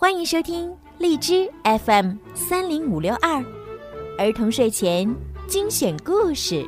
[0.00, 3.44] 欢迎收听荔枝 FM 三零五六二
[4.16, 5.12] 儿童睡前
[5.48, 6.64] 精选故事。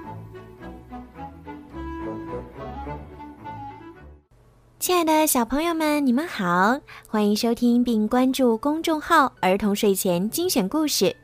[4.80, 11.14] 亲爱的小朋友们，你们好，欢迎收听并关注公众号“儿童睡前精选故事”，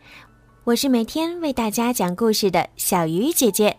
[0.62, 3.76] 我是每天为大家讲故事的小鱼姐姐。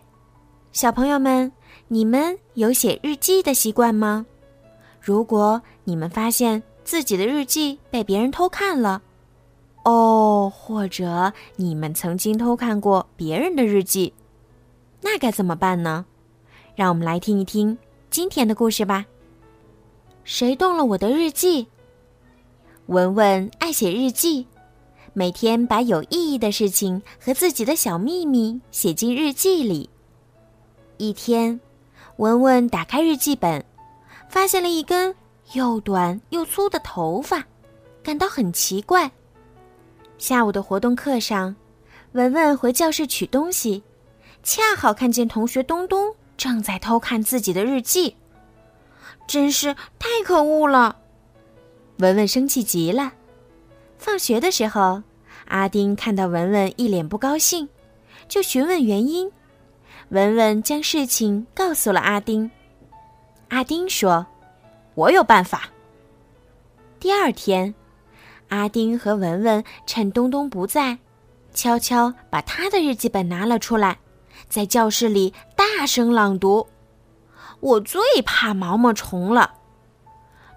[0.70, 1.50] 小朋友们，
[1.88, 4.26] 你们有写日记的习惯吗？
[5.00, 9.02] 如果你们发现，自己的日记被别人偷看了，
[9.84, 14.14] 哦，或者你们曾经偷看过别人的日记，
[15.02, 16.06] 那该怎么办呢？
[16.74, 17.76] 让我们来听一听
[18.08, 19.04] 今天的故事吧。
[20.24, 21.66] 谁动了我的日记？
[22.86, 24.46] 文文爱写日记，
[25.12, 29.90] 每天把有意义的事情和自己的小秘密写进日记里。
[30.96, 31.60] 一天，
[32.16, 33.62] 文文打开日记本，
[34.30, 35.14] 发现了一根。
[35.54, 37.42] 又短又粗的头发，
[38.02, 39.10] 感到很奇怪。
[40.18, 41.56] 下午的活动课上，
[42.12, 43.82] 文文回教室取东西，
[44.42, 48.14] 恰好看见同学东东正在偷看自己的日记，
[49.26, 50.96] 真是太可恶了！
[51.98, 53.12] 文文生气极了。
[53.96, 55.02] 放学的时候，
[55.46, 57.66] 阿丁看到文文一脸不高兴，
[58.28, 59.32] 就询问原因。
[60.10, 62.50] 文文将事情告诉了阿丁。
[63.48, 64.26] 阿丁说。
[64.98, 65.68] 我有办法。
[66.98, 67.72] 第二天，
[68.48, 70.98] 阿丁和文文趁东东不在，
[71.54, 73.96] 悄悄把他的日记本拿了出来，
[74.48, 76.66] 在教室里大声朗读。
[77.60, 79.54] 我最怕毛毛虫了。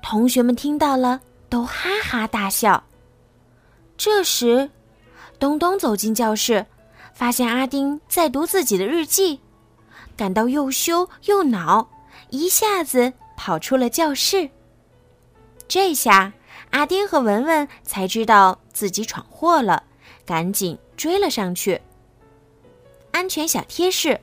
[0.02, 2.84] 同学们听到了，都哈哈大笑。
[3.96, 4.72] 这时，
[5.38, 6.66] 东东走进教室，
[7.14, 9.40] 发现阿丁在读自己的日记，
[10.18, 11.88] 感到又羞又恼，
[12.32, 13.14] 一下子。
[13.42, 14.48] 跑出了教室。
[15.68, 16.32] 这下
[16.70, 19.82] 阿丁和文文才知道自己闯祸了，
[20.24, 21.82] 赶紧追了上去。
[23.10, 24.22] 安全小贴士：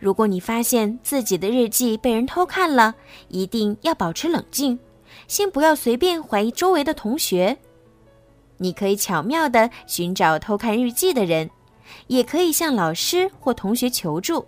[0.00, 2.96] 如果你发现自己的日记被人偷看了，
[3.28, 4.76] 一定要保持冷静，
[5.28, 7.56] 先不要随便怀疑周围的同学。
[8.56, 11.48] 你可以巧妙的寻找偷看日记的人，
[12.08, 14.44] 也可以向老师或同学求助。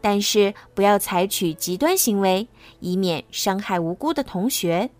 [0.00, 2.48] 但是不要采取极端行为，
[2.80, 4.90] 以免伤害无辜的同学。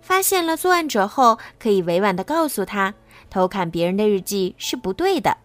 [0.00, 2.94] 发现了作案者后，可以委婉的告诉他，
[3.30, 5.36] 偷看别人的日记是不对的。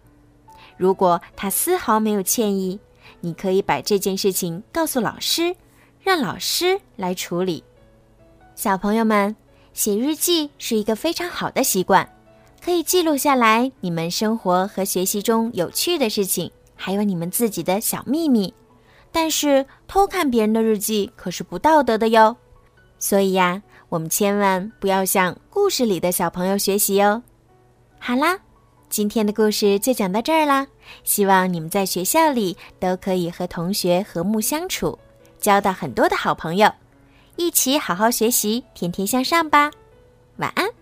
[0.76, 2.78] 如果他丝毫没有歉意，
[3.20, 5.54] 你可以把这件事情告诉老师，
[6.00, 7.62] 让老师来处理。
[8.54, 9.36] 小朋友们，
[9.72, 12.08] 写日记是一个非常好的习惯，
[12.64, 16.50] 可以记录下来你们生活和学习中有趣的事情。
[16.80, 18.54] 还有你们自己的小秘密，
[19.10, 22.34] 但是偷看别人的日记可是不道德的哟。
[23.00, 27.20] 所以呀，我们千万不要向故事里的小朋友学习哟。
[27.98, 28.38] 好啦，
[28.88, 30.66] 今天的故事就讲到这儿啦。
[31.02, 34.98] 希望你们在学校里都可以和同学和睦相处，
[35.38, 36.70] 交到很多的好朋友，
[37.36, 39.70] 一起好好学习，天天向上吧。
[40.36, 40.77] 晚安。